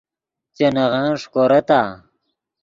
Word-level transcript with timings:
چے 0.55 0.67
نغن 0.75 1.05
ݰیکورتآ؟ 1.21 1.81